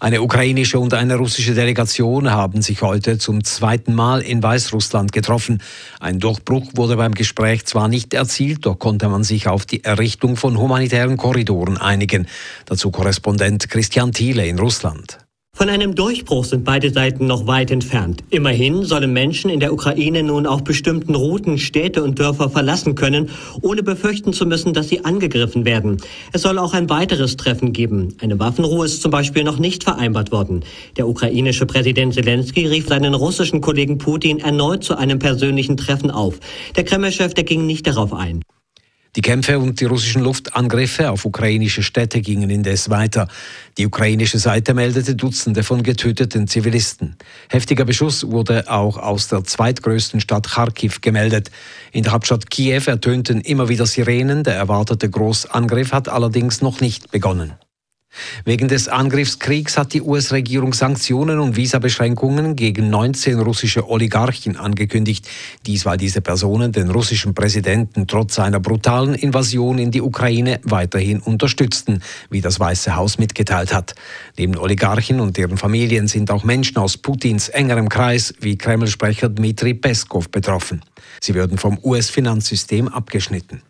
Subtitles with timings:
[0.00, 5.60] Eine ukrainische und eine russische Delegation haben sich heute zum zweiten Mal in Weißrussland getroffen.
[5.98, 10.36] Ein Durchbruch wurde beim Gespräch zwar nicht erzielt, doch konnte man sich auf die Errichtung
[10.36, 12.28] von humanitären Korridoren einigen.
[12.66, 15.18] Dazu Korrespondent Christian Thiele in Russland.
[15.58, 18.22] Von einem Durchbruch sind beide Seiten noch weit entfernt.
[18.30, 23.28] Immerhin sollen Menschen in der Ukraine nun auf bestimmten Routen Städte und Dörfer verlassen können,
[23.60, 25.96] ohne befürchten zu müssen, dass sie angegriffen werden.
[26.32, 28.14] Es soll auch ein weiteres Treffen geben.
[28.20, 30.62] Eine Waffenruhe ist zum Beispiel noch nicht vereinbart worden.
[30.96, 36.38] Der ukrainische Präsident Zelensky rief seinen russischen Kollegen Putin erneut zu einem persönlichen Treffen auf.
[36.76, 38.44] Der Kreml-Chef, der ging nicht darauf ein.
[39.18, 43.26] Die Kämpfe und die russischen Luftangriffe auf ukrainische Städte gingen indes weiter.
[43.76, 47.16] Die ukrainische Seite meldete Dutzende von getöteten Zivilisten.
[47.48, 51.50] Heftiger Beschuss wurde auch aus der zweitgrößten Stadt Kharkiv gemeldet.
[51.90, 54.44] In der Hauptstadt Kiew ertönten immer wieder Sirenen.
[54.44, 57.54] Der erwartete Großangriff hat allerdings noch nicht begonnen.
[58.44, 65.28] Wegen des Angriffskriegs hat die US-Regierung Sanktionen und Visabeschränkungen gegen 19 russische Oligarchen angekündigt.
[65.66, 71.20] Dies, weil diese Personen den russischen Präsidenten trotz einer brutalen Invasion in die Ukraine weiterhin
[71.20, 73.94] unterstützten, wie das Weiße Haus mitgeteilt hat.
[74.36, 79.74] Neben Oligarchen und deren Familien sind auch Menschen aus Putins engerem Kreis, wie Kreml-Sprecher Dmitri
[79.74, 80.82] Peskov, betroffen.
[81.20, 83.62] Sie würden vom US-Finanzsystem abgeschnitten.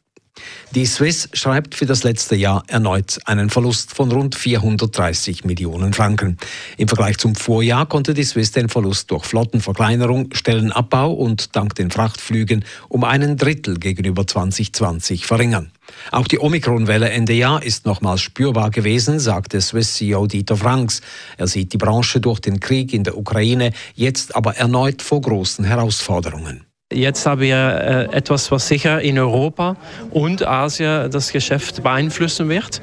[0.74, 6.36] Die Swiss schreibt für das letzte Jahr erneut einen Verlust von rund 430 Millionen Franken.
[6.76, 11.90] Im Vergleich zum Vorjahr konnte die Swiss den Verlust durch Flottenverkleinerung, Stellenabbau und dank den
[11.90, 15.72] Frachtflügen um einen Drittel gegenüber 2020 verringern.
[16.12, 21.00] Auch die Omikron-Welle Ende Jahr ist nochmals spürbar gewesen, sagte Swiss CEO Dieter Franks.
[21.36, 25.64] Er sieht die Branche durch den Krieg in der Ukraine jetzt aber erneut vor großen
[25.64, 26.67] Herausforderungen.
[26.90, 29.76] Jetzt haben wir äh, etwas, was sicher in Europa
[30.10, 32.80] und Asien das Geschäft beeinflussen wird.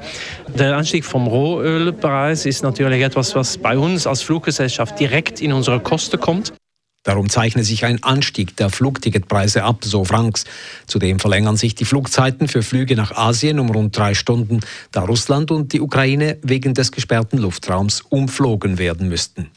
[0.54, 5.80] Der Anstieg vom Rohölpreis ist natürlich etwas, was bei uns als Fluggesellschaft direkt in unsere
[5.80, 6.52] Kosten kommt.
[7.02, 10.44] Darum zeichne sich ein Anstieg der Flugticketpreise ab, so Franks.
[10.86, 14.60] Zudem verlängern sich die Flugzeiten für Flüge nach Asien um rund drei Stunden,
[14.92, 19.50] da Russland und die Ukraine wegen des gesperrten Luftraums umflogen werden müssten.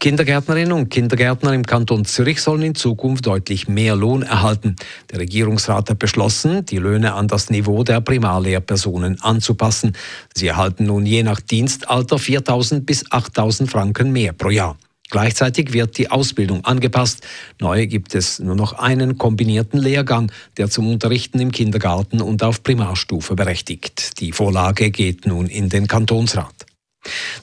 [0.00, 4.76] Kindergärtnerinnen und Kindergärtner im Kanton Zürich sollen in Zukunft deutlich mehr Lohn erhalten.
[5.10, 9.92] Der Regierungsrat hat beschlossen, die Löhne an das Niveau der Primarlehrpersonen anzupassen.
[10.34, 14.78] Sie erhalten nun je nach Dienstalter 4.000 bis 8.000 Franken mehr pro Jahr.
[15.10, 17.26] Gleichzeitig wird die Ausbildung angepasst.
[17.60, 22.62] Neu gibt es nur noch einen kombinierten Lehrgang, der zum Unterrichten im Kindergarten und auf
[22.62, 24.18] Primarstufe berechtigt.
[24.20, 26.69] Die Vorlage geht nun in den Kantonsrat.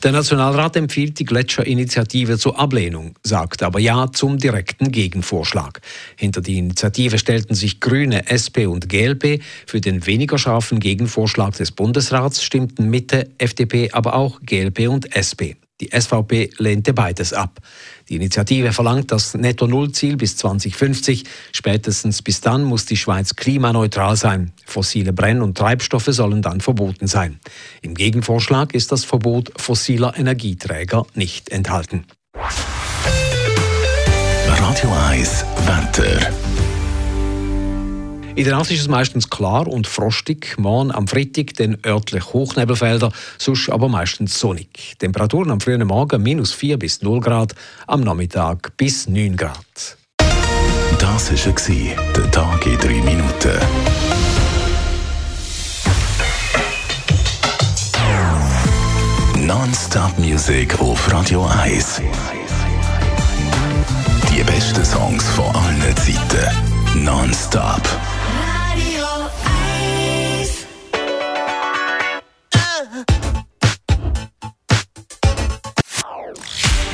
[0.03, 5.81] Der Nationalrat empfiehlt die Gletscherinitiative zur Ablehnung, sagt aber Ja zum direkten Gegenvorschlag.
[6.16, 9.41] Hinter die Initiative stellten sich Grüne, SP und GLP.
[9.66, 15.57] Für den weniger scharfen Gegenvorschlag des Bundesrats stimmten Mitte, FDP, aber auch GLP und SP.
[15.79, 17.59] Die SVP lehnte beides ab.
[18.09, 21.23] Die Initiative verlangt das Netto-Null-Ziel bis 2050.
[21.51, 24.53] Spätestens bis dann muss die Schweiz klimaneutral sein.
[24.65, 27.39] Fossile Brenn- und Treibstoffe sollen dann verboten sein.
[27.81, 32.05] Im Gegenvorschlag ist das Verbot fossiler Energieträger nicht enthalten.
[34.47, 36.31] Radio 1 Wetter.
[38.37, 40.59] In der Nacht ist es meistens klar und frostig.
[40.59, 44.93] Morgen am Freitag dann örtlich Hochnebelfelder, sonst aber meistens sonnig.
[44.99, 47.55] Temperaturen am frühen Morgen minus 4 bis 0 Grad,
[47.87, 49.97] am Nachmittag bis 9 Grad.
[50.99, 53.57] Das war der Tag in 3 Minuten.
[59.47, 62.03] Non-Stop Music auf Radio 1.
[64.31, 67.03] Die besten Songs von allen Zeiten.
[67.03, 67.81] Non-Stop.